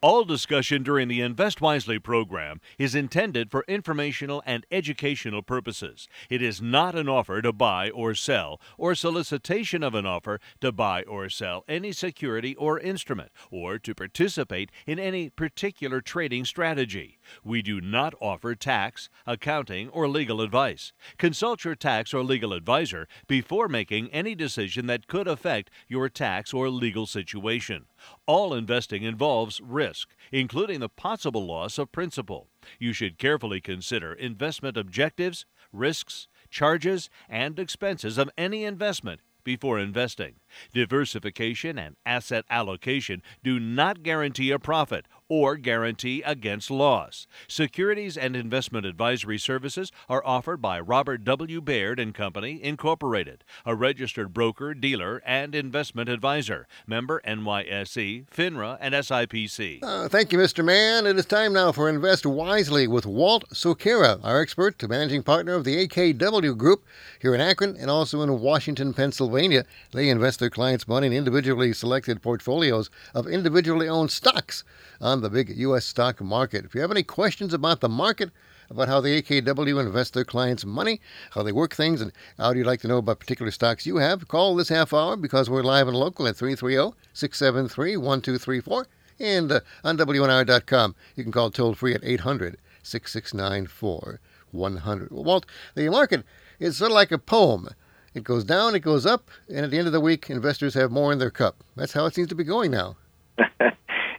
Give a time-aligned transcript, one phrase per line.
[0.00, 6.06] All discussion during the Invest Wisely program is intended for informational and educational purposes.
[6.30, 10.70] It is not an offer to buy or sell, or solicitation of an offer to
[10.70, 17.17] buy or sell any security or instrument, or to participate in any particular trading strategy.
[17.44, 20.92] We do not offer tax, accounting, or legal advice.
[21.16, 26.52] Consult your tax or legal advisor before making any decision that could affect your tax
[26.52, 27.86] or legal situation.
[28.26, 32.48] All investing involves risk, including the possible loss of principal.
[32.78, 40.34] You should carefully consider investment objectives, risks, charges, and expenses of any investment before investing.
[40.72, 47.26] Diversification and asset allocation do not guarantee a profit or guarantee against loss.
[47.46, 51.60] Securities and investment advisory services are offered by Robert W.
[51.60, 56.66] Baird and Company, Incorporated, a registered broker, dealer, and investment advisor.
[56.86, 59.80] Member NYSE, FINRA, and SIPC.
[59.82, 60.64] Uh, thank you, Mr.
[60.64, 61.06] Mann.
[61.06, 65.54] It is time now for Invest Wisely with Walt Sokera, our expert, and managing partner
[65.54, 66.84] of the AKW Group
[67.20, 69.64] here in Akron and also in Washington, Pennsylvania.
[69.92, 74.64] They invest their clients' money in individually selected portfolios of individually owned stocks
[75.00, 75.84] on the big U.S.
[75.84, 76.64] stock market.
[76.64, 78.30] If you have any questions about the market,
[78.70, 82.58] about how the AKW invest their clients' money, how they work things, and how do
[82.58, 85.62] you'd like to know about particular stocks you have, call this half hour because we're
[85.62, 88.86] live and local at 330 673 1234.
[89.20, 95.10] And uh, on WNIR.com, you can call toll free at 800 669 4100.
[95.10, 96.24] Well, Walt, the market
[96.58, 97.70] is sort of like a poem.
[98.18, 100.90] It goes down, it goes up, and at the end of the week, investors have
[100.90, 101.62] more in their cup.
[101.76, 102.96] That's how it seems to be going now.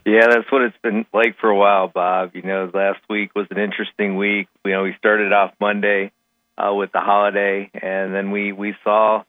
[0.06, 2.30] Yeah, that's what it's been like for a while, Bob.
[2.34, 4.48] You know, last week was an interesting week.
[4.64, 6.10] You know, we started off Monday
[6.56, 9.22] uh, with the holiday, and then we we saw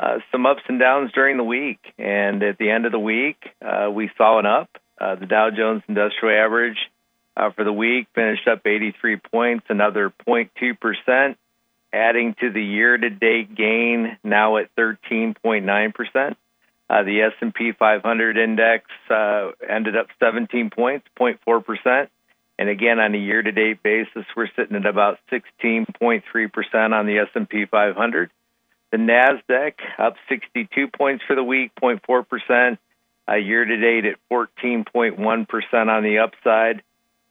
[0.00, 1.78] uh, some ups and downs during the week.
[1.96, 4.68] And at the end of the week, uh, we saw an up.
[5.00, 6.78] Uh, the Dow Jones Industrial Average
[7.36, 11.38] uh, for the week finished up 83 points, another 0.2 percent,
[11.96, 16.36] adding to the year-to-date gain now at 13.9 percent.
[16.88, 22.10] Uh, the S&P 500 index uh, ended up 17 points, 0.4 percent,
[22.58, 27.64] and again on a year-to-date basis, we're sitting at about 16.3 percent on the S&P
[27.64, 28.30] 500.
[28.92, 32.78] The Nasdaq up 62 points for the week, 0.4 percent.
[33.28, 36.82] Uh, year-to-date at 14.1 percent on the upside,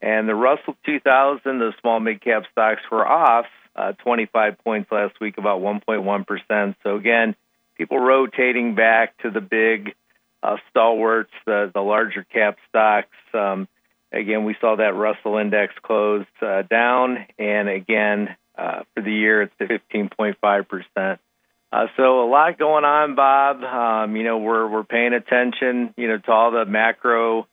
[0.01, 3.45] and the Russell 2000, the small mid-cap stocks were off
[3.75, 6.75] uh, 25 points last week, about 1.1 percent.
[6.83, 7.35] So again
[7.77, 9.95] people rotating back to the big
[10.41, 13.15] uh, stalwarts, the, the larger cap stocks.
[13.33, 13.67] Um,
[14.11, 19.41] again, we saw that Russell index close uh, down, and again uh, for the year
[19.41, 21.19] it's 15.5 percent.
[21.71, 23.63] Uh, so a lot going on, Bob.
[23.63, 27.47] Um, you know, we're we're paying attention, you know, to all the macro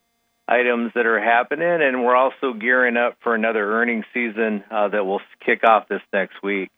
[0.47, 5.05] items that are happening, and we're also gearing up for another earnings season uh, that
[5.05, 6.69] will kick off this next week.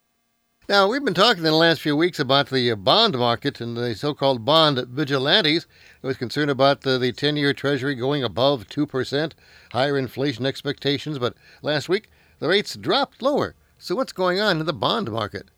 [0.67, 3.77] Now, we've been talking in the last few weeks about the uh, bond market and
[3.77, 5.67] the so called bond vigilantes.
[6.03, 9.33] I was concerned about the, the 10 year Treasury going above 2%,
[9.73, 12.09] higher inflation expectations, but last week
[12.39, 13.53] the rates dropped lower.
[13.77, 15.49] So, what's going on in the bond market?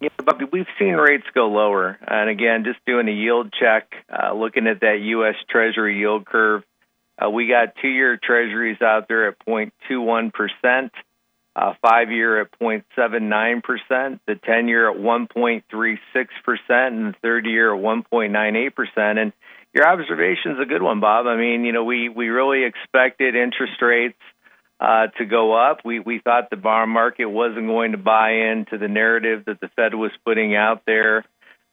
[0.00, 1.98] Yeah, Bobby, we've seen rates go lower.
[2.06, 5.36] And again, just doing a yield check, uh, looking at that U.S.
[5.48, 6.62] Treasury yield curve,
[7.24, 10.90] uh, we got two year Treasuries out there at 0.21%
[11.56, 15.98] uh, five year at 0.79%, the 10 year at 1.36%,
[16.68, 19.18] and the 30 year at 1.98%.
[19.18, 19.32] And
[19.74, 21.26] your observation is a good one, Bob.
[21.26, 24.18] I mean, you know, we, we really expected interest rates
[24.78, 25.80] uh, to go up.
[25.84, 29.68] We, we thought the bond market wasn't going to buy into the narrative that the
[29.76, 31.24] Fed was putting out there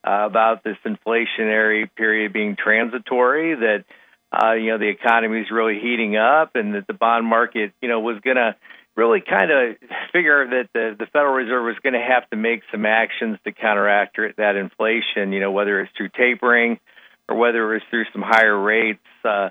[0.05, 3.85] uh, about this inflationary period being transitory, that,
[4.31, 7.87] uh, you know, the economy is really heating up and that the bond market, you
[7.87, 8.55] know, was going to
[8.95, 9.77] really kind of
[10.11, 13.51] figure that the, the Federal Reserve was going to have to make some actions to
[13.51, 16.79] counteract that inflation, you know, whether it's through tapering
[17.29, 18.99] or whether it was through some higher rates.
[19.23, 19.49] Uh,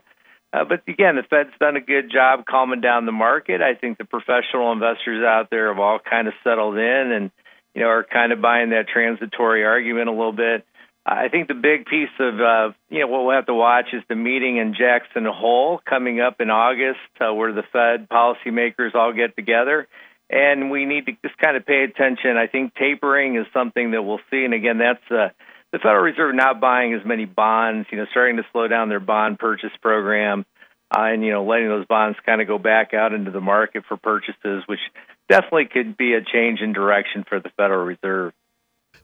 [0.53, 3.61] uh, but again, the Fed's done a good job calming down the market.
[3.61, 7.31] I think the professional investors out there have all kind of settled in and,
[7.75, 10.67] you know, are kind of buying that transitory argument a little bit.
[11.09, 14.03] I think the big piece of uh, you know what we'll have to watch is
[14.09, 19.13] the meeting in Jackson Hole coming up in August, uh, where the Fed policymakers all
[19.13, 19.87] get together,
[20.29, 22.37] and we need to just kind of pay attention.
[22.37, 25.29] I think tapering is something that we'll see, and again, that's uh,
[25.71, 28.99] the Federal Reserve not buying as many bonds, you know, starting to slow down their
[28.99, 30.45] bond purchase program,
[30.91, 33.85] uh, and you know, letting those bonds kind of go back out into the market
[33.87, 34.81] for purchases, which
[35.29, 38.33] definitely could be a change in direction for the Federal Reserve.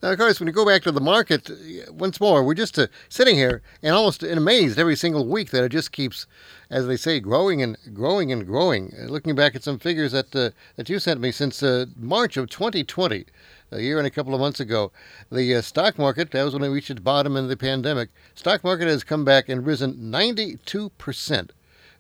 [0.02, 1.48] Now, of course, when you go back to the market,
[1.88, 5.68] once more, we're just uh, sitting here and almost amazed every single week that it
[5.68, 6.26] just keeps,
[6.68, 8.92] as they say, growing and growing and growing.
[8.98, 12.36] Uh, looking back at some figures that uh, that you sent me since uh, March
[12.36, 13.26] of 2020,
[13.70, 14.90] a year and a couple of months ago,
[15.30, 18.64] the uh, stock market, that was when it reached its bottom in the pandemic, stock
[18.64, 21.50] market has come back and risen 92%,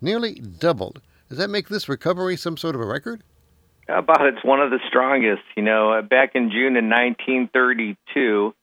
[0.00, 1.00] nearly doubled.
[1.28, 3.22] Does that make this recovery some sort of a record?
[3.88, 5.42] About it's one of the strongest.
[5.56, 8.54] You know, uh, back in June in 1932,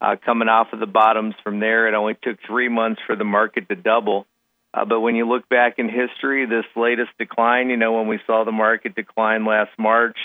[0.00, 3.24] uh, coming off of the bottoms from there, it only took three months for the
[3.24, 4.26] market to double.
[4.74, 8.18] Uh, but when you look back in history, this latest decline, you know, when we
[8.26, 10.18] saw the market decline last March,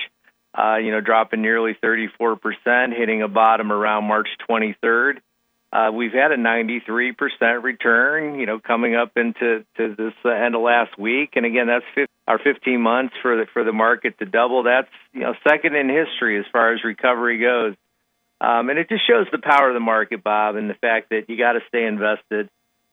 [0.58, 2.40] uh, you know, dropping nearly 34%,
[2.98, 5.20] hitting a bottom around March 23rd.
[5.72, 10.56] Uh, we've had a 93% return, you know, coming up into to this uh, end
[10.56, 14.18] of last week, and again, that's 50, our 15 months for the for the market
[14.18, 14.64] to double.
[14.64, 17.76] That's you know second in history as far as recovery goes,
[18.42, 21.30] um, and it just shows the power of the market, Bob, and the fact that
[21.30, 22.50] you got to stay invested.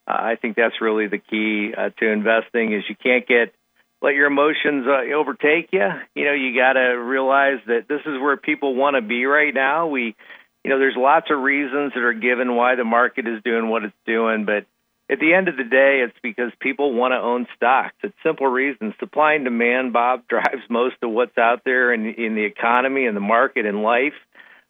[0.07, 3.55] Uh, I think that's really the key uh, to investing is you can't get
[4.03, 5.89] let your emotions uh, overtake you.
[6.15, 9.55] You know, you got to realize that this is where people want to be right
[9.55, 9.87] now.
[9.87, 10.15] We
[10.67, 13.85] you know, there's lots of reasons that are given why the market is doing what
[13.85, 14.67] it's doing, but
[15.09, 17.95] at the end of the day, it's because people want to own stocks.
[18.03, 18.95] It's simple reasons.
[18.99, 23.17] Supply and demand, Bob, drives most of what's out there in, in the economy and
[23.17, 24.19] the market and life.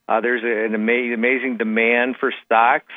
[0.06, 2.92] Uh, there's an ama- amazing demand for stocks.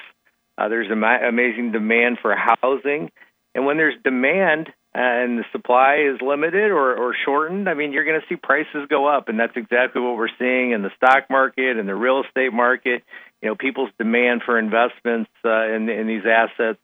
[0.57, 3.11] Uh, there's an amazing demand for housing.
[3.55, 8.05] And when there's demand, and the supply is limited or, or shortened, I mean, you're
[8.05, 11.29] going to see prices go up, and that's exactly what we're seeing in the stock
[11.29, 13.03] market and the real estate market.
[13.41, 16.79] You know, people's demand for investments uh, in, in these assets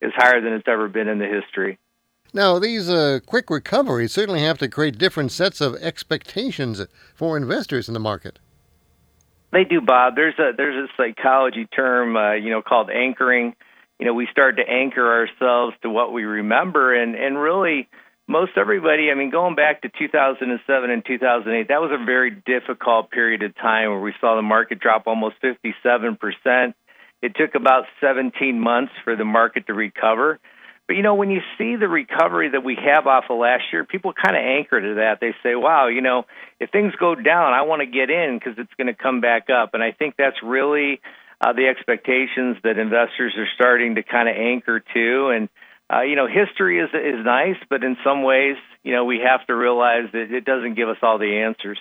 [0.00, 1.78] is higher than it's ever been in the history.
[2.32, 6.80] Now, these uh, quick recoveries certainly have to create different sets of expectations
[7.14, 8.38] for investors in the market.
[9.50, 10.14] They do, Bob.
[10.14, 13.56] There's a there's a psychology term, uh, you know, called anchoring
[13.98, 16.94] you know, we start to anchor ourselves to what we remember.
[16.94, 17.88] And, and really,
[18.28, 23.10] most everybody, I mean, going back to 2007 and 2008, that was a very difficult
[23.10, 26.74] period of time where we saw the market drop almost 57%.
[27.20, 30.38] It took about 17 months for the market to recover.
[30.86, 33.84] But you know, when you see the recovery that we have off of last year,
[33.84, 35.18] people kind of anchor to that.
[35.20, 36.24] They say, "Wow, you know,
[36.58, 39.50] if things go down, I want to get in because it's going to come back
[39.50, 41.02] up." And I think that's really
[41.40, 45.28] uh, the expectations that investors are starting to kind of anchor to.
[45.28, 45.48] And
[45.92, 49.46] uh, you know, history is is nice, but in some ways, you know, we have
[49.46, 51.78] to realize that it doesn't give us all the answers.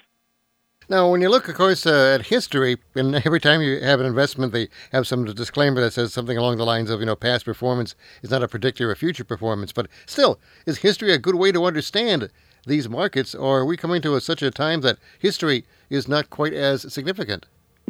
[0.89, 4.05] Now, when you look, of course, uh, at history, and every time you have an
[4.05, 7.43] investment, they have some disclaimer that says something along the lines of, you know, past
[7.43, 9.73] performance is not a predictor of future performance.
[9.73, 12.29] But still, is history a good way to understand
[12.65, 16.29] these markets, or are we coming to a, such a time that history is not
[16.29, 17.47] quite as significant?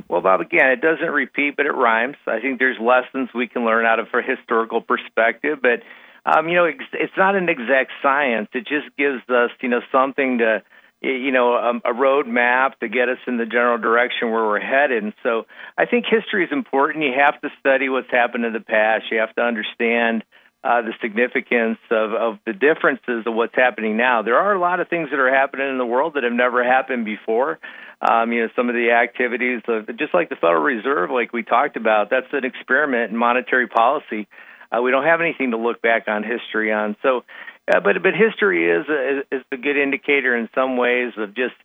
[0.09, 2.15] Well, Bob, again, it doesn't repeat, but it rhymes.
[2.25, 5.81] I think there's lessons we can learn out of a historical perspective, but
[6.25, 8.49] um, you know, it's not an exact science.
[8.53, 10.61] It just gives us, you know, something to,
[11.01, 14.59] you know, a, a road map to get us in the general direction where we're
[14.59, 15.03] headed.
[15.03, 15.45] And so,
[15.77, 17.05] I think history is important.
[17.05, 19.05] You have to study what's happened in the past.
[19.09, 20.25] You have to understand
[20.63, 24.21] uh, the significance of, of the differences of what's happening now.
[24.21, 26.63] There are a lot of things that are happening in the world that have never
[26.63, 27.59] happened before.
[28.01, 31.43] Um, you know, some of the activities of just like the Federal Reserve, like we
[31.43, 34.27] talked about, that's an experiment in monetary policy.
[34.71, 36.95] Uh, we don't have anything to look back on history on.
[37.01, 37.23] So,
[37.71, 41.55] uh, but but history is a, is a good indicator in some ways of just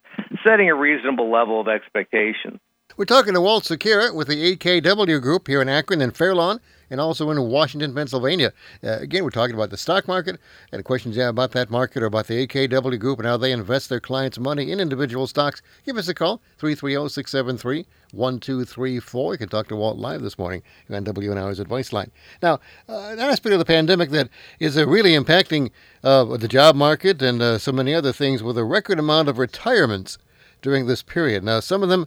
[0.47, 2.61] setting a reasonable level of expectations.
[2.97, 6.61] We're talking to Walt Secura with the AKW Group here in Akron and Fairlawn
[6.93, 8.53] and also in Washington, Pennsylvania.
[8.85, 10.39] Uh, again, we're talking about the stock market
[10.71, 13.99] and questions about that market or about the AKW Group and how they invest their
[13.99, 15.63] clients' money in individual stocks.
[15.87, 19.33] Give us a call, 330 673 1234.
[19.33, 22.11] You can talk to Walt live this morning on WNIR's Advice Line.
[22.43, 24.29] Now, uh, an aspect of the pandemic that
[24.61, 25.71] is uh, really impacting
[26.05, 29.39] uh, the job market and uh, so many other things with a record amount of
[29.39, 30.19] retirements
[30.61, 31.43] during this period.
[31.43, 32.07] Now, some of them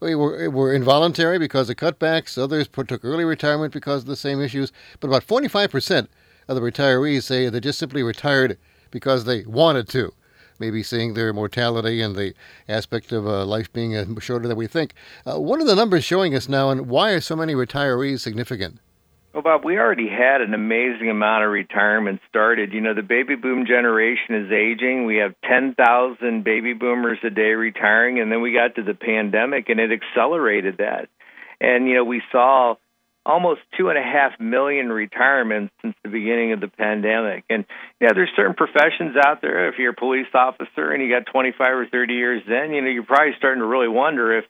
[0.00, 2.36] were, were involuntary because of cutbacks.
[2.36, 4.72] Others took early retirement because of the same issues.
[5.00, 6.08] But about 45%
[6.48, 8.58] of the retirees say they just simply retired
[8.90, 10.12] because they wanted to.
[10.58, 12.34] Maybe seeing their mortality and the
[12.68, 14.94] aspect of uh, life being uh, shorter than we think.
[15.26, 18.80] Uh, what are the numbers showing us now, and why are so many retirees significant?
[19.36, 22.72] Well, Bob, we already had an amazing amount of retirement started.
[22.72, 25.04] You know, the baby boom generation is aging.
[25.04, 29.68] We have 10,000 baby boomers a day retiring, and then we got to the pandemic,
[29.68, 31.10] and it accelerated that.
[31.60, 32.76] And, you know, we saw
[33.26, 37.44] almost two and a half million retirements since the beginning of the pandemic.
[37.50, 37.66] And
[38.00, 39.68] yeah, there's certain professions out there.
[39.68, 42.88] If you're a police officer and you got 25 or 30 years in, you know,
[42.88, 44.46] you're probably starting to really wonder if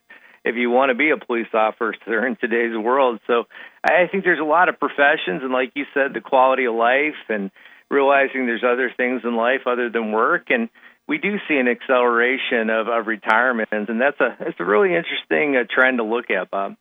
[0.47, 3.21] if you want to be a police officer in today's world.
[3.27, 3.45] So
[3.85, 7.21] I think there's a lot of professions, and like you said, the quality of life
[7.29, 7.51] and
[7.91, 10.69] realizing there's other things in life other than work and
[11.09, 15.57] we do see an acceleration of, of retirements, and that's a it's a really interesting
[15.57, 16.77] uh, trend to look at, Bob.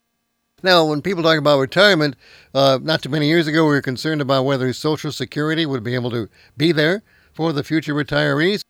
[0.62, 2.16] Now, when people talk about retirement,
[2.54, 5.94] uh, not too many years ago, we were concerned about whether Social Security would be
[5.94, 8.62] able to be there for the future retirees.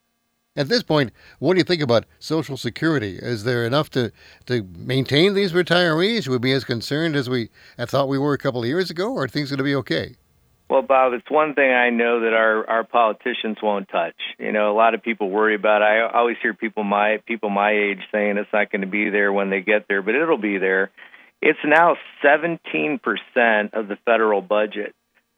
[0.56, 3.18] At this point, what do you think about Social Security?
[3.20, 4.10] Is there enough to,
[4.46, 6.24] to maintain these retirees?
[6.24, 8.90] Should we be as concerned as we I thought we were a couple of years
[8.90, 10.16] ago, or are things going to be okay?
[10.68, 14.16] Well, Bob, it's one thing I know that our our politicians won't touch.
[14.38, 15.82] You know, a lot of people worry about.
[15.82, 15.84] It.
[15.84, 19.32] I always hear people my people my age saying it's not going to be there
[19.32, 20.90] when they get there, but it'll be there.
[21.42, 22.98] It's now 17%
[23.74, 24.94] of the federal budget.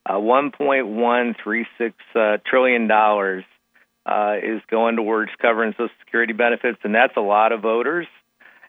[0.07, 3.45] Uh, 1.136 uh, trillion dollars
[4.09, 8.07] uh, is going towards covering Social Security benefits, and that's a lot of voters.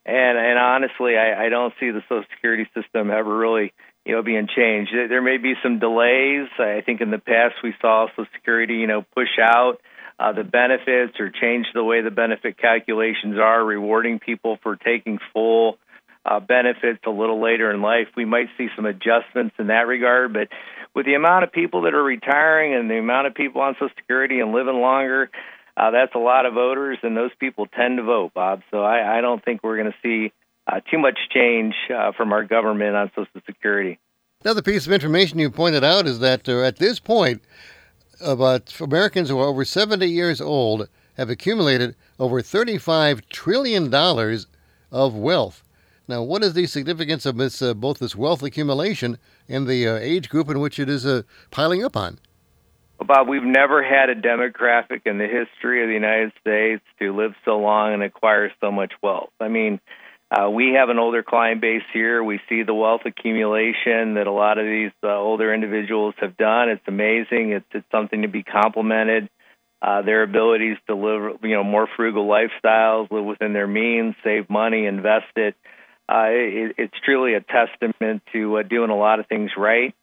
[0.05, 3.71] And and honestly, I, I don't see the Social Security system ever really
[4.05, 4.91] you know, being changed.
[4.91, 6.47] There may be some delays.
[6.57, 9.79] I think in the past we saw Social Security, you know, push out
[10.19, 15.19] uh, the benefits or change the way the benefit calculations are, rewarding people for taking
[15.31, 15.77] full
[16.25, 18.07] uh, benefits a little later in life.
[18.17, 20.49] We might see some adjustments in that regard, but
[20.99, 23.87] with the amount of people that are retiring and the amount of people on Social
[23.95, 25.29] Security and living longer,
[25.77, 28.63] uh, that's a lot of voters, and those people tend to vote, Bob.
[28.69, 30.33] So I, I don't think we're going to see
[30.67, 33.97] uh, too much change uh, from our government on Social Security.
[34.43, 37.41] Another piece of information you pointed out is that uh, at this point,
[38.19, 43.93] about Americans who are over 70 years old have accumulated over $35 trillion
[44.91, 45.63] of wealth.
[46.09, 49.95] Now, what is the significance of this, uh, both this wealth accumulation and the uh,
[49.97, 52.17] age group in which it is uh, piling up on?
[52.97, 57.15] Well, Bob, we've never had a demographic in the history of the United States to
[57.15, 59.29] live so long and acquire so much wealth.
[59.39, 59.79] I mean,
[60.31, 62.23] uh, we have an older client base here.
[62.23, 66.69] We see the wealth accumulation that a lot of these uh, older individuals have done.
[66.69, 67.51] It's amazing.
[67.51, 69.29] It's, it's something to be complimented.
[69.79, 74.49] Uh, their abilities to live, you know, more frugal lifestyles, live within their means, save
[74.49, 75.53] money, invest it.
[76.09, 79.93] Uh, it it's truly a testament to uh, doing a lot of things right.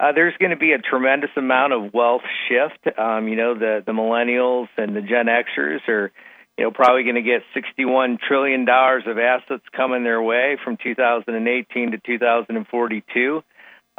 [0.00, 2.98] Uh, there's going to be a tremendous amount of wealth shift.
[2.98, 6.10] Um, you know, the the millennials and the Gen Xers are
[6.58, 11.92] you know, probably going to get $61 trillion of assets coming their way from 2018
[11.92, 13.42] to 2042.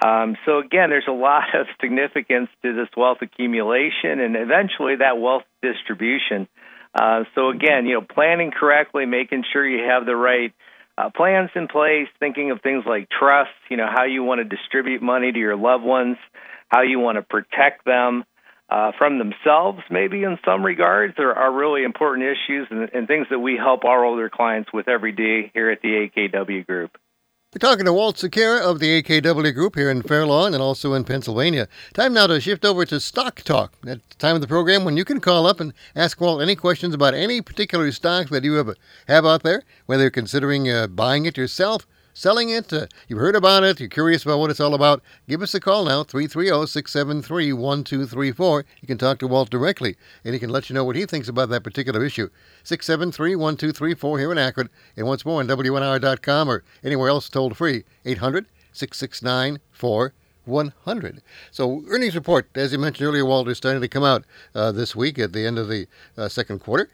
[0.03, 5.19] Um, so again, there's a lot of significance to this wealth accumulation and eventually that
[5.19, 6.47] wealth distribution.
[6.93, 10.53] Uh, so again, you know, planning correctly, making sure you have the right
[10.97, 14.43] uh, plans in place, thinking of things like trust, you know, how you want to
[14.43, 16.17] distribute money to your loved ones,
[16.69, 18.23] how you want to protect them
[18.69, 23.27] uh, from themselves, maybe in some regards, are, are really important issues and, and things
[23.29, 26.97] that we help our older clients with every day here at the AKW Group.
[27.53, 31.03] We're talking to Walt Sakara of the AKW Group here in Fairlawn and also in
[31.03, 31.67] Pennsylvania.
[31.93, 33.73] Time now to shift over to Stock Talk.
[33.83, 36.55] That's the time of the program when you can call up and ask Walt any
[36.55, 38.75] questions about any particular stock that you have,
[39.07, 43.35] have out there, whether you're considering uh, buying it yourself selling it, uh, you've heard
[43.35, 46.67] about it, you're curious about what it's all about, give us a call now, 330
[46.67, 48.65] 673 1234.
[48.81, 51.27] You can talk to Walt directly, and he can let you know what he thinks
[51.27, 52.29] about that particular issue.
[52.63, 57.83] 673 1234 here in Akron, and once more on WNIR.com or anywhere else toll free,
[58.05, 59.59] 800 669
[60.45, 61.21] 100.
[61.51, 64.95] So, earnings report, as you mentioned earlier, Walter, is starting to come out uh, this
[64.95, 66.89] week at the end of the uh, second quarter.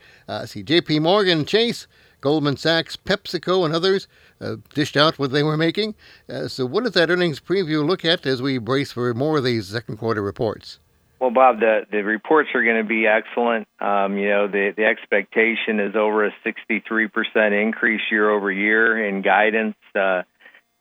[0.45, 1.87] See, JP Morgan, Chase,
[2.21, 4.07] Goldman Sachs, PepsiCo, and others
[4.41, 5.95] uh, dished out what they were making.
[6.29, 9.43] Uh, so, what does that earnings preview look at as we brace for more of
[9.43, 10.79] these second quarter reports?
[11.19, 13.67] Well, Bob, the, the reports are going to be excellent.
[13.81, 19.21] Um, you know, the, the expectation is over a 63% increase year over year in
[19.21, 19.75] guidance.
[19.93, 20.23] Uh,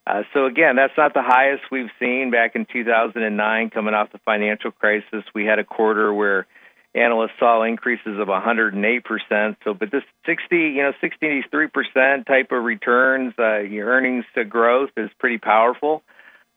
[0.07, 4.19] uh, so again, that's not the highest we've seen back in 2009, coming off the
[4.25, 5.25] financial crisis.
[5.35, 6.47] We had a quarter where
[6.95, 9.57] analysts saw increases of 108%.
[9.65, 14.91] So, but this 60, you know, 63% type of returns, uh, your earnings to growth
[14.97, 16.03] is pretty powerful.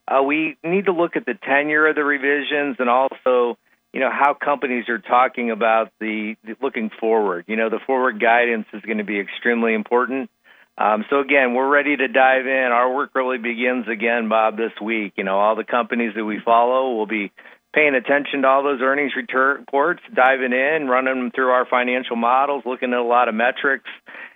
[0.08, 3.58] Uh, we need to look at the tenure of the revisions and also,
[3.94, 7.46] you know, how companies are talking about the, the looking forward.
[7.48, 10.30] You know, the forward guidance is going to be extremely important.
[10.78, 12.70] Um, so again, we're ready to dive in.
[12.72, 15.14] Our work really begins again, Bob, this week.
[15.18, 17.32] You know, all the companies that we follow will be
[17.74, 22.64] paying attention to all those earnings reports, diving in, running them through our financial models,
[22.66, 23.90] looking at a lot of metrics,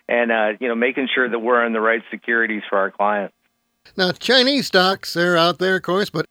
[0.07, 3.35] and uh, you know making sure that we're in the right securities for our clients.
[3.97, 6.25] Now, Chinese stocks are out there, of course, but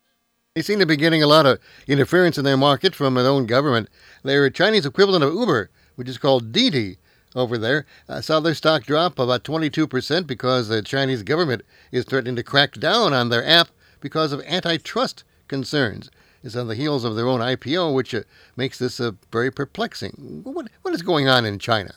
[0.54, 3.46] they seem to be getting a lot of interference in their market from their own
[3.46, 3.88] government.
[4.22, 6.98] Their Chinese equivalent of Uber, which is called Didi,
[7.34, 7.86] over there.
[8.08, 12.74] I saw their stock drop about 22% because the Chinese government is threatening to crack
[12.74, 13.68] down on their app
[14.00, 16.10] because of antitrust concerns.
[16.44, 18.20] It's on the heels of their own IPO, which uh,
[18.54, 20.42] makes this uh, very perplexing.
[20.44, 21.94] What, what is going on in China?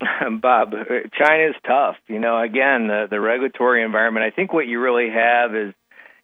[0.40, 0.72] Bob,
[1.12, 1.96] China is tough.
[2.08, 4.24] You know, again, the, the regulatory environment.
[4.24, 5.74] I think what you really have is,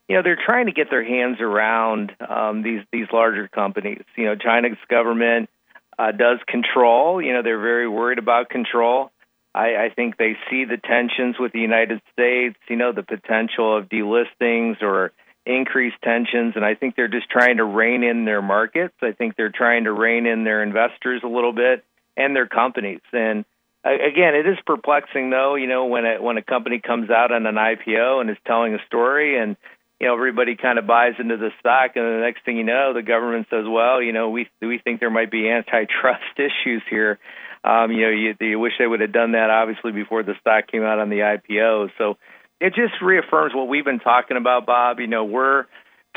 [0.09, 4.03] you know, they're trying to get their hands around um, these these larger companies.
[4.17, 5.51] You know, China's government
[5.99, 7.21] uh, does control.
[7.21, 9.11] You know, they're very worried about control.
[9.55, 12.57] I, I think they see the tensions with the United States.
[12.71, 15.13] You know, the potential of delistings or
[15.49, 18.95] increased tensions, and I think they're just trying to rein in their markets.
[19.03, 21.85] I think they're trying to rein in their investors a little bit
[22.17, 23.01] and their companies.
[23.13, 23.45] And
[23.85, 25.55] again, it is perplexing though.
[25.55, 28.75] You know, when a when a company comes out on an IPO and is telling
[28.75, 29.57] a story, and
[30.01, 32.93] you know everybody kind of buys into the stock, and the next thing you know,
[32.93, 37.19] the government says, "Well, you know, we we think there might be antitrust issues here."
[37.65, 40.69] Um, you know, you, you wish they would have done that obviously before the stock
[40.69, 41.91] came out on the IPO.
[41.99, 42.17] So
[42.61, 45.01] it just reaffirms what we've been talking about, Bob.
[45.01, 45.67] You know, we're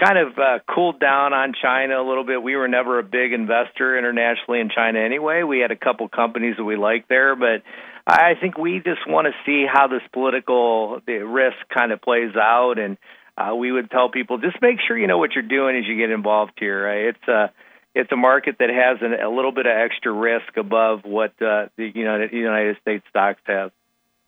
[0.03, 2.41] kind of uh, cooled down on China a little bit.
[2.41, 5.43] We were never a big investor internationally in China anyway.
[5.43, 7.61] We had a couple companies that we liked there, but
[8.07, 12.35] I think we just want to see how this political the risk kind of plays
[12.35, 12.97] out and
[13.37, 15.97] uh, we would tell people just make sure you know what you're doing as you
[15.97, 16.83] get involved here.
[16.83, 17.15] Right?
[17.15, 17.51] It's a
[17.93, 21.67] it's a market that has an, a little bit of extra risk above what uh,
[21.77, 23.71] the United United States stocks have.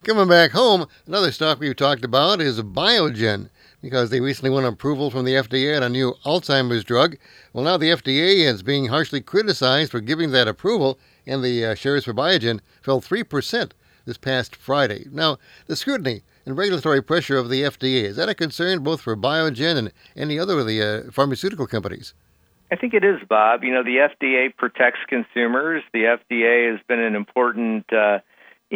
[0.03, 3.49] Coming back home, another stock we've talked about is Biogen
[3.81, 7.15] because they recently won approval from the FDA on a new Alzheimer's drug.
[7.53, 11.75] Well, now the FDA is being harshly criticized for giving that approval, and the uh,
[11.75, 13.71] shares for Biogen fell 3%
[14.03, 15.05] this past Friday.
[15.09, 18.03] Now, the scrutiny and regulatory pressure of the FDA.
[18.03, 22.13] Is that a concern both for Biogen and any other of the uh, pharmaceutical companies?
[22.73, 23.63] I think it is, Bob.
[23.63, 25.83] You know, the FDA protects consumers.
[25.93, 28.19] The FDA has been an important, uh,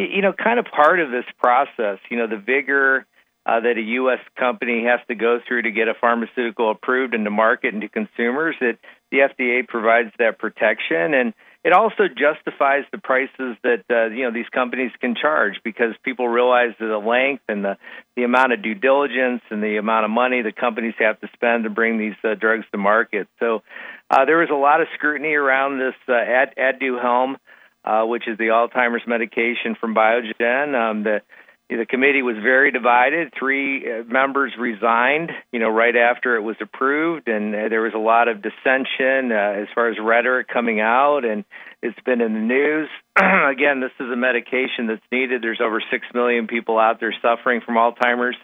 [0.02, 1.98] you know, kind of part of this process.
[2.10, 3.06] You know, the vigor
[3.44, 4.20] uh, that a U.S.
[4.38, 7.88] company has to go through to get a pharmaceutical approved and to market and to
[7.88, 8.78] consumers, that
[9.10, 11.14] the FDA provides that protection.
[11.14, 15.94] And it also justifies the prices that uh, you know these companies can charge because
[16.04, 17.76] people realize the length and the
[18.16, 21.64] the amount of due diligence and the amount of money the companies have to spend
[21.64, 23.26] to bring these uh, drugs to market.
[23.40, 23.62] So
[24.10, 27.36] uh, there was a lot of scrutiny around this uh, Ad, Aduhelm,
[27.84, 30.74] uh, which is the Alzheimer's medication from Biogen.
[30.74, 31.22] Um, the
[31.70, 33.34] the committee was very divided.
[33.38, 37.92] Three uh, members resigned, you know, right after it was approved, and uh, there was
[37.94, 41.44] a lot of dissension uh, as far as rhetoric coming out, and
[41.82, 42.88] it's been in the news.
[43.16, 45.42] Again, this is a medication that's needed.
[45.42, 48.36] There's over six million people out there suffering from Alzheimer's.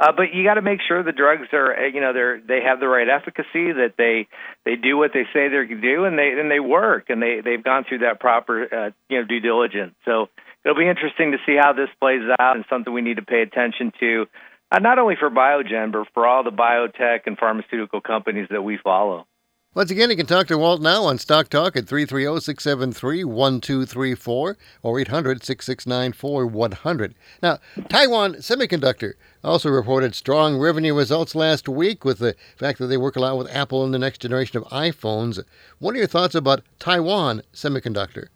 [0.00, 2.62] Uh, but you got to make sure the drugs are, uh, you know, they're they
[2.62, 4.28] have the right efficacy, that they
[4.64, 7.42] they do what they say they can do, and they and they work, and they
[7.44, 9.94] they've gone through that proper, uh, you know, due diligence.
[10.06, 10.30] So
[10.64, 13.42] it'll be interesting to see how this plays out and something we need to pay
[13.42, 14.26] attention to,
[14.72, 18.78] uh, not only for Biogen, but for all the biotech and pharmaceutical companies that we
[18.82, 19.26] follow.
[19.72, 24.58] Once again, you can talk to Walt now on Stock Talk at 330 673 1234
[24.82, 27.14] or 800 669 4100.
[27.40, 29.12] Now, Taiwan Semiconductor
[29.44, 33.38] also reported strong revenue results last week with the fact that they work a lot
[33.38, 35.40] with Apple in the next generation of iPhones.
[35.78, 38.26] What are your thoughts about Taiwan Semiconductor?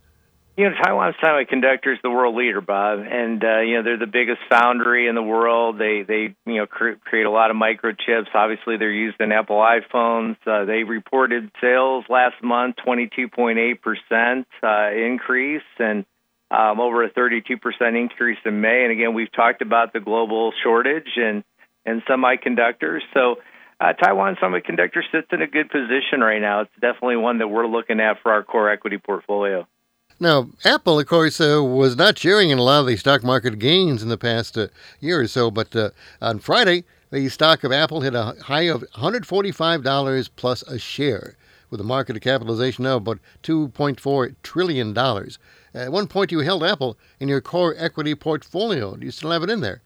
[0.56, 4.06] You know, Taiwan Semiconductor is the world leader, Bob, and uh, you know they're the
[4.06, 5.80] biggest foundry in the world.
[5.80, 8.32] They they you know cre- create a lot of microchips.
[8.32, 10.36] Obviously, they're used in Apple iPhones.
[10.46, 16.04] Uh, they reported sales last month, twenty two point eight percent uh, increase, and
[16.52, 18.84] um, over a thirty two percent increase in May.
[18.84, 21.42] And again, we've talked about the global shortage and
[21.84, 23.00] and semiconductors.
[23.12, 23.36] So.
[23.80, 26.60] Uh, Taiwan Semiconductor sits in a good position right now.
[26.60, 29.66] It's definitely one that we're looking at for our core equity portfolio.
[30.20, 33.58] Now, Apple, of course, uh, was not sharing in a lot of the stock market
[33.58, 34.68] gains in the past uh,
[35.00, 35.90] year or so, but uh,
[36.22, 41.36] on Friday, the stock of Apple hit a high of $145 plus a share,
[41.68, 44.96] with a market capitalization now about $2.4 trillion.
[44.96, 48.94] At one point, you held Apple in your core equity portfolio.
[48.94, 49.82] Do you still have it in there?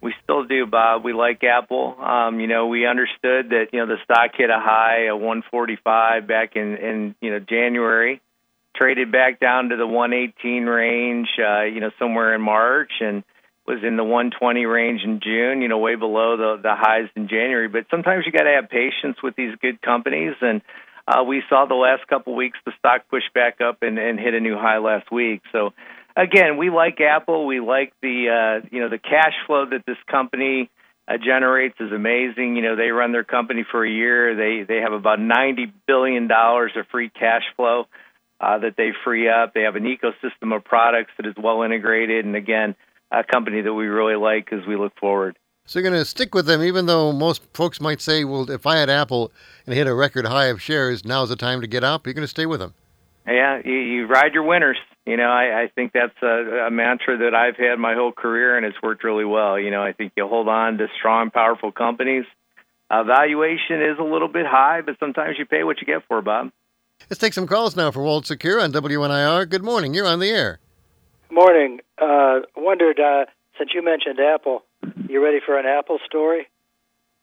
[0.00, 1.04] We still do, Bob.
[1.04, 1.96] We like Apple.
[2.00, 6.26] Um, you know, we understood that you know the stock hit a high of 145
[6.26, 8.20] back in in you know January
[8.74, 13.24] traded back down to the 118 range, uh, you know, somewhere in March, and
[13.66, 15.62] was in the 120 range in June.
[15.62, 17.68] You know, way below the the highs in January.
[17.68, 20.62] But sometimes you got to have patience with these good companies, and
[21.06, 24.34] uh, we saw the last couple weeks the stock push back up and, and hit
[24.34, 25.42] a new high last week.
[25.52, 25.72] So
[26.16, 27.46] again, we like Apple.
[27.46, 30.70] We like the uh, you know the cash flow that this company
[31.08, 32.56] uh, generates is amazing.
[32.56, 34.34] You know, they run their company for a year.
[34.36, 37.86] They they have about ninety billion dollars of free cash flow.
[38.42, 39.54] Uh, that they free up.
[39.54, 42.74] They have an ecosystem of products that is well integrated, and again,
[43.10, 45.38] a company that we really like as we look forward.
[45.64, 48.66] So you're going to stick with them, even though most folks might say, "Well, if
[48.66, 49.30] I had Apple
[49.64, 52.14] and hit a record high of shares, now's the time to get out." But You're
[52.14, 52.74] going to stay with them.
[53.26, 54.78] Yeah, you, you ride your winners.
[55.06, 58.56] You know, I, I think that's a, a mantra that I've had my whole career,
[58.56, 59.58] and it's worked really well.
[59.58, 62.24] You know, I think you hold on to strong, powerful companies.
[62.90, 66.20] Uh, valuation is a little bit high, but sometimes you pay what you get for,
[66.22, 66.50] Bob.
[67.10, 69.48] Let's take some calls now for Walt Secure on WNIR.
[69.48, 69.94] Good morning.
[69.94, 70.58] You're on the air.
[71.30, 71.80] Morning.
[71.98, 73.26] Uh, wondered, uh,
[73.58, 74.64] since you mentioned Apple,
[75.08, 76.48] you ready for an Apple story?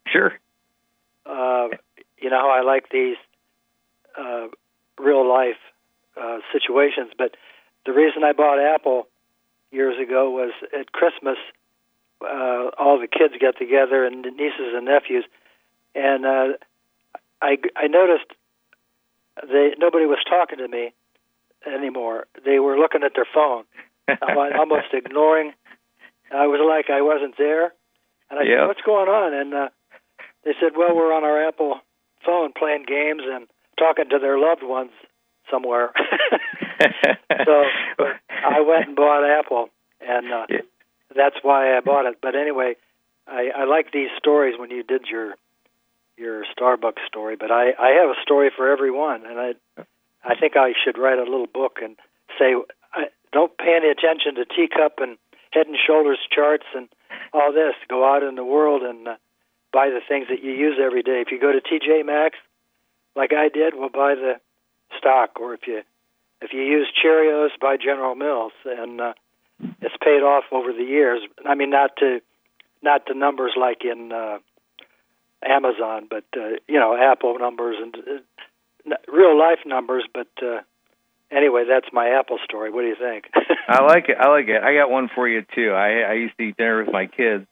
[0.07, 0.33] Sure.
[1.25, 1.69] Uh,
[2.17, 3.17] you know how I like these
[4.17, 4.47] uh,
[4.97, 5.59] real life
[6.19, 7.35] uh, situations, but
[7.85, 9.07] the reason I bought Apple
[9.71, 11.37] years ago was at Christmas.
[12.21, 15.25] Uh, all the kids got together and the nieces and nephews,
[15.95, 16.47] and uh,
[17.41, 18.25] I I noticed
[19.47, 20.93] they nobody was talking to me
[21.65, 22.25] anymore.
[22.45, 23.63] They were looking at their phone,
[24.58, 25.54] almost ignoring.
[26.32, 27.73] I was like I wasn't there,
[28.30, 28.60] and I yep.
[28.60, 29.69] said, "What's going on?" And uh,
[30.43, 31.80] they said, "Well, we're on our Apple
[32.25, 33.47] phone playing games and
[33.78, 34.91] talking to their loved ones
[35.49, 35.91] somewhere."
[37.45, 37.63] so
[38.30, 39.69] I went and bought Apple,
[40.02, 40.62] and uh, yeah.
[41.15, 42.19] that's why I bought it.
[42.21, 42.75] But anyway,
[43.28, 45.34] I, I like these stories when you did your
[46.19, 47.36] your Starbucks story.
[47.36, 49.84] But I I have a story for everyone, and I
[50.23, 51.95] I think I should write a little book and
[52.38, 52.55] say
[52.93, 55.17] I, don't pay any attention to teacup and
[55.51, 56.89] head and shoulders charts and
[57.34, 57.75] all this.
[57.88, 59.15] Go out in the world and uh,
[59.71, 61.21] buy the things that you use every day.
[61.25, 62.38] If you go to TJ Maxx,
[63.15, 64.39] like I did, we'll buy the
[64.97, 65.39] stock.
[65.39, 65.82] Or if you
[66.41, 69.13] if you use Cheerios, buy General Mills, and uh,
[69.82, 71.21] it's paid off over the years.
[71.45, 72.19] I mean, not to
[72.82, 74.39] not the numbers like in uh,
[75.45, 80.04] Amazon, but uh, you know, Apple numbers and uh, real life numbers.
[80.13, 80.62] But uh,
[81.32, 82.71] anyway, that's my Apple story.
[82.71, 83.25] What do you think?
[83.67, 84.17] I like it.
[84.19, 84.62] I like it.
[84.62, 85.71] I got one for you too.
[85.71, 87.47] I I used to eat dinner with my kids,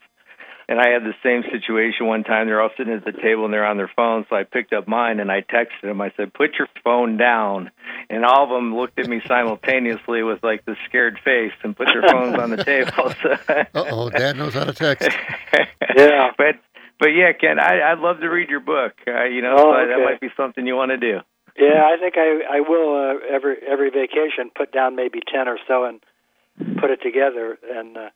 [0.67, 2.47] and I had the same situation one time.
[2.47, 4.26] They're all sitting at the table and they're on their phones.
[4.30, 6.02] So I picked up mine and I texted them.
[6.02, 7.71] I said, "Put your phone down."
[8.10, 11.88] And all of them looked at me simultaneously with like the scared face and put
[11.88, 13.13] their phones on the table.
[13.50, 15.10] uh oh, Dad knows how to text.
[15.95, 16.56] yeah, but
[16.99, 18.93] but yeah, Ken, I, I'd love to read your book.
[19.07, 19.88] Uh, you know, Oh, okay.
[19.89, 21.19] that might be something you want to do.
[21.57, 21.83] yeah.
[21.86, 25.86] I think I I will uh, every every vacation put down maybe ten or so
[25.86, 25.99] and
[26.79, 27.57] put it together.
[27.71, 28.10] And uh,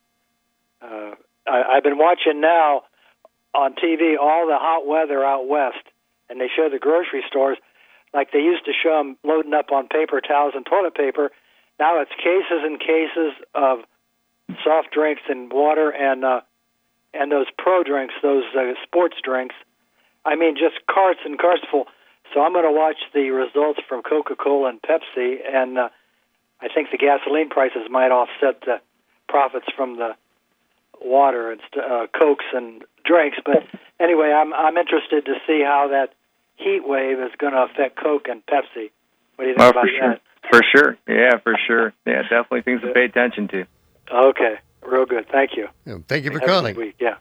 [0.82, 1.14] uh,
[1.46, 2.82] I, I've been watching now
[3.54, 5.84] on TV all the hot weather out west,
[6.28, 7.58] and they show the grocery stores
[8.14, 11.30] like they used to show them loading up on paper towels and toilet paper.
[11.78, 13.80] Now it's cases and cases of
[14.62, 16.40] soft drinks and water and uh,
[17.14, 19.54] and those pro drinks, those uh, sports drinks.
[20.24, 21.86] I mean, just carts and carts full.
[22.32, 25.88] So I'm going to watch the results from Coca-Cola and Pepsi, and uh,
[26.60, 28.80] I think the gasoline prices might offset the
[29.28, 30.14] profits from the
[31.00, 33.38] water and uh, cokes and drinks.
[33.44, 33.64] But
[34.00, 36.14] anyway, I'm I'm interested to see how that
[36.56, 38.90] heat wave is going to affect Coke and Pepsi.
[39.36, 40.08] What do you think Oh, about for sure.
[40.08, 40.20] that?
[40.50, 40.96] For sure.
[41.08, 41.92] Yeah, for sure.
[42.06, 43.66] Yeah, definitely things to pay attention to.
[44.12, 45.26] Okay, real good.
[45.30, 45.68] Thank you.
[45.86, 46.92] Yeah, Thank you for Have calling.
[47.00, 47.16] Yeah.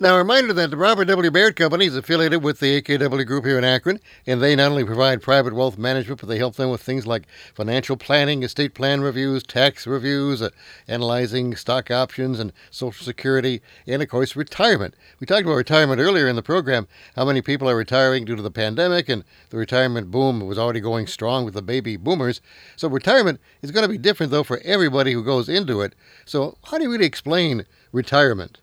[0.00, 1.30] Now, a reminder that the Robert W.
[1.30, 4.84] Baird Company is affiliated with the AKW Group here in Akron, and they not only
[4.84, 9.02] provide private wealth management, but they help them with things like financial planning, estate plan
[9.02, 10.50] reviews, tax reviews, uh,
[10.88, 14.96] analyzing stock options and Social Security, and of course, retirement.
[15.20, 18.42] We talked about retirement earlier in the program, how many people are retiring due to
[18.42, 22.40] the pandemic, and the retirement boom was already going strong with the baby boomers.
[22.74, 25.94] So, retirement is going to be different, though, for everybody who goes into it.
[26.24, 28.58] So, how do you really explain retirement?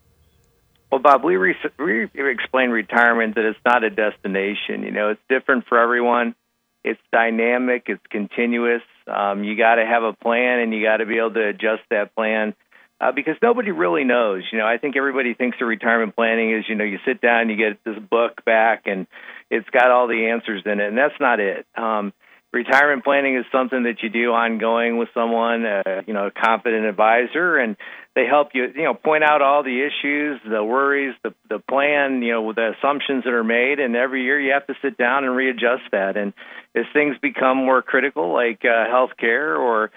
[0.91, 4.83] Well, Bob, we, re- we explain retirement that it's not a destination.
[4.83, 6.35] You know, it's different for everyone.
[6.83, 7.83] It's dynamic.
[7.87, 8.81] It's continuous.
[9.07, 11.83] Um, you got to have a plan, and you got to be able to adjust
[11.91, 12.55] that plan
[12.99, 14.43] uh, because nobody really knows.
[14.51, 17.49] You know, I think everybody thinks of retirement planning is you know you sit down,
[17.49, 19.07] you get this book back, and
[19.49, 21.65] it's got all the answers in it, and that's not it.
[21.75, 22.13] Um,
[22.51, 26.85] retirement planning is something that you do ongoing with someone, uh, you know, a competent
[26.85, 27.77] advisor, and
[28.15, 32.21] they help you, you know, point out all the issues, the worries, the the plan,
[32.21, 35.23] you know, the assumptions that are made, and every year you have to sit down
[35.23, 36.17] and readjust that.
[36.17, 36.33] And
[36.75, 39.91] as things become more critical, like uh, healthcare or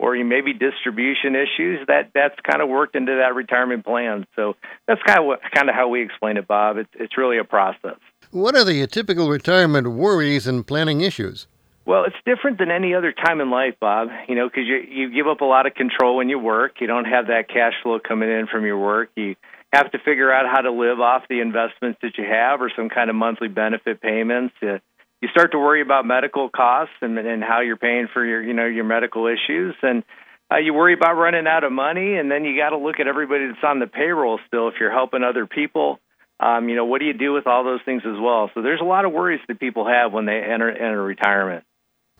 [0.00, 4.26] or maybe distribution issues, that that's kind of worked into that retirement plan.
[4.34, 4.56] So
[4.88, 6.78] that's kind of what, kind of how we explain it, Bob.
[6.78, 7.98] It's it's really a process.
[8.32, 11.46] What are the typical retirement worries and planning issues?
[11.90, 14.10] Well, it's different than any other time in life, Bob.
[14.28, 16.74] You know, because you you give up a lot of control when you work.
[16.80, 19.10] You don't have that cash flow coming in from your work.
[19.16, 19.34] You
[19.72, 22.90] have to figure out how to live off the investments that you have, or some
[22.90, 24.54] kind of monthly benefit payments.
[24.62, 24.78] Uh,
[25.20, 28.54] you start to worry about medical costs and, and how you're paying for your you
[28.54, 30.04] know your medical issues and
[30.48, 33.08] uh, you worry about running out of money and then you got to look at
[33.08, 35.98] everybody that's on the payroll still if you're helping other people
[36.38, 38.80] um, you know what do you do with all those things as well so there's
[38.80, 41.64] a lot of worries that people have when they enter enter retirement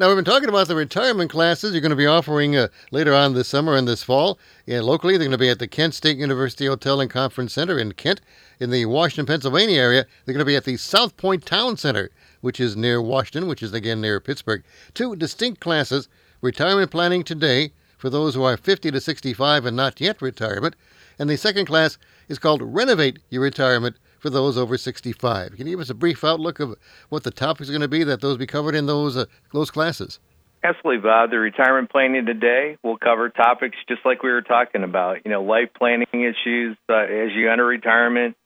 [0.00, 3.12] now, we've been talking about the retirement classes you're going to be offering uh, later
[3.12, 4.38] on this summer and this fall.
[4.64, 7.78] Yeah, locally, they're going to be at the Kent State University Hotel and Conference Center
[7.78, 8.22] in Kent.
[8.58, 12.08] In the Washington, Pennsylvania area, they're going to be at the Southpointe Town Center,
[12.40, 14.64] which is near Washington, which is again near Pittsburgh.
[14.94, 16.08] Two distinct classes
[16.40, 20.76] retirement planning today for those who are 50 to 65 and not yet retirement.
[21.18, 25.56] And the second class is called Renovate Your Retirement for those over 65.
[25.56, 26.76] Can you give us a brief outlook of
[27.08, 29.70] what the topics are going to be that those be covered in those uh, those
[29.70, 30.20] classes?
[30.62, 31.30] Absolutely, Bob.
[31.30, 35.24] The retirement planning today will cover topics just like we were talking about.
[35.24, 38.36] You know, life planning issues uh, as you enter retirement,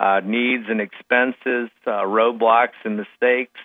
[0.00, 3.60] uh, needs and expenses, uh, roadblocks and mistakes,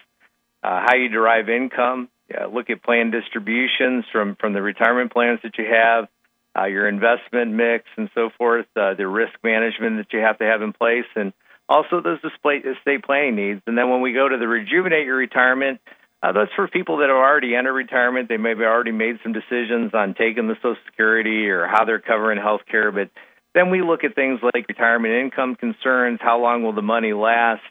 [0.63, 2.09] uh, how you derive income.
[2.51, 6.09] look at plan distributions from from the retirement plans that you have,
[6.57, 8.65] uh, your investment mix, and so forth.
[8.75, 11.33] Uh, the risk management that you have to have in place, and
[11.69, 13.61] also those display, estate planning needs.
[13.67, 15.79] And then when we go to the rejuvenate your retirement,
[16.21, 18.29] uh, that's for people that have already entered retirement.
[18.29, 22.39] They maybe already made some decisions on taking the Social Security or how they're covering
[22.39, 22.91] health care.
[22.91, 23.09] But
[23.53, 26.19] then we look at things like retirement income concerns.
[26.21, 27.61] How long will the money last?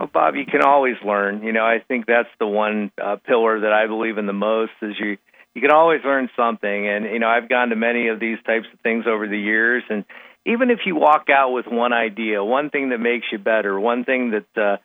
[0.00, 1.42] Well, Bob, you can always learn.
[1.42, 4.72] You know, I think that's the one uh, pillar that I believe in the most
[4.80, 5.18] is you
[5.54, 6.88] you can always learn something.
[6.88, 9.82] And you know, I've gone to many of these types of things over the years,
[9.90, 10.06] and
[10.46, 14.06] even if you walk out with one idea, one thing that makes you better, one
[14.06, 14.76] thing that uh,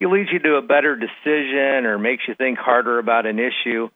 [0.00, 3.88] leads you to a better decision or makes you think harder about an issue.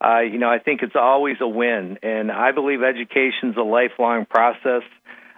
[0.00, 4.26] Uh, you know, I think it's always a win, and I believe education's a lifelong
[4.26, 4.82] process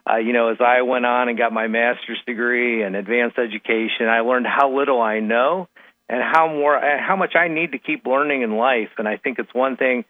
[0.08, 4.08] uh, you know, as I went on and got my master's degree in advanced education,
[4.08, 5.68] I learned how little I know
[6.08, 8.90] and how more how much I need to keep learning in life.
[8.98, 10.04] And I think it's one thing,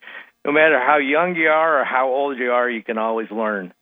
[0.45, 3.73] no matter how young you are or how old you are, you can always learn.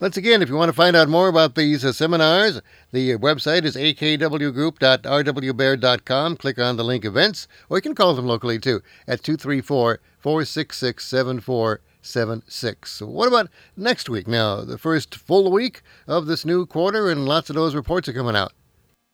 [0.00, 3.64] Once again, if you want to find out more about these uh, seminars, the website
[3.64, 6.36] is akwgroup.rwbaird.com.
[6.36, 11.04] Click on the link events, or you can call them locally too at 234 466
[12.02, 13.00] seven six.
[13.00, 14.28] What about next week?
[14.28, 18.12] Now, the first full week of this new quarter, and lots of those reports are
[18.12, 18.52] coming out.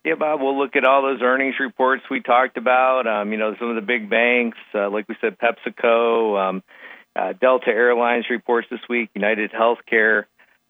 [0.05, 3.07] Yeah, Bob, we'll look at all those earnings reports we talked about.
[3.07, 6.63] Um, you know, some of the big banks, uh, like we said, PepsiCo, um,
[7.15, 10.25] uh, Delta Airlines reports this week, United Healthcare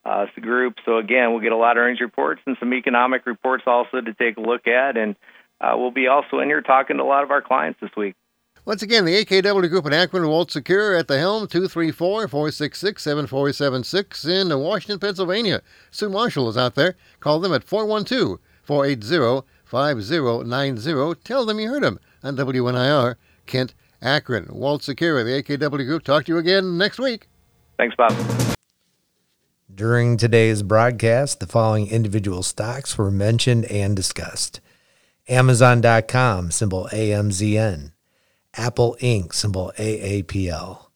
[0.05, 0.77] uh, group.
[0.85, 4.15] So again, we'll get a lot of earnings reports and some economic reports also to
[4.15, 5.15] take a look at, and
[5.61, 8.17] uh, we'll be also in here talking to a lot of our clients this week.
[8.69, 14.27] Once again, the AKW Group in Akron, Walt Secure at the helm, 234 466 7476
[14.27, 15.63] in Washington, Pennsylvania.
[15.91, 16.95] Sue Marshall is out there.
[17.19, 21.21] Call them at 412 480 5090.
[21.25, 23.15] Tell them you heard them on WNIR,
[23.47, 24.49] Kent, Akron.
[24.51, 26.05] Walt Secure, the AKW Group.
[26.05, 27.27] Talk to you again next week.
[27.79, 28.13] Thanks, Bob.
[29.75, 34.61] During today's broadcast, the following individual stocks were mentioned and discussed
[35.27, 37.93] Amazon.com, symbol AMZN.
[38.59, 40.87] Apple Inc., symbol AAPL,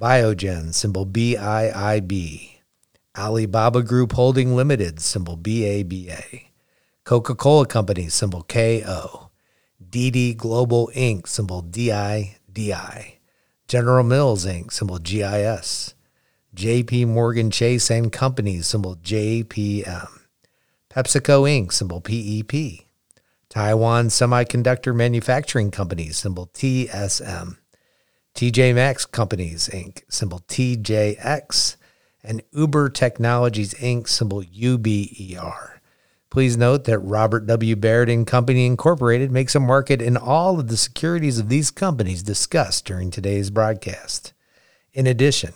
[0.00, 2.50] Biogen, symbol BIIB,
[3.16, 6.22] Alibaba Group Holding Limited, symbol BABA,
[7.04, 9.30] Coca Cola Company, symbol KO,
[9.90, 13.18] DiDi Global Inc., symbol DIDI,
[13.68, 15.94] General Mills Inc., symbol GIS,
[16.56, 20.08] JP Morgan Chase and Company, symbol JPM,
[20.90, 22.83] PepsiCo Inc., symbol PEP,
[23.54, 27.56] Taiwan Semiconductor Manufacturing Company, symbol TSM,
[28.34, 31.76] TJ Maxx Companies, Inc., symbol TJX,
[32.24, 35.78] and Uber Technologies, Inc., symbol UBER.
[36.30, 37.76] Please note that Robert W.
[37.76, 42.24] Baird and Company Incorporated makes a market in all of the securities of these companies
[42.24, 44.32] discussed during today's broadcast.
[44.92, 45.52] In addition,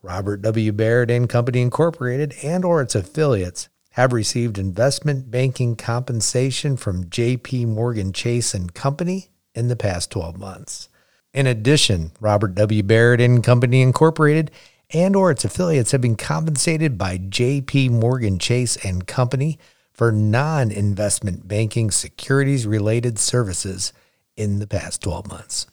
[0.00, 0.70] Robert W.
[0.70, 7.66] Baird and Company Incorporated and or its affiliates have received investment banking compensation from JP
[7.68, 10.88] Morgan Chase and Company in the past 12 months.
[11.34, 12.82] In addition, Robert W.
[12.82, 14.50] Baird and Company Incorporated
[14.92, 19.58] and or its affiliates have been compensated by JP Morgan Chase and Company
[19.92, 23.92] for non investment banking securities related services
[24.36, 25.66] in the past 12 months.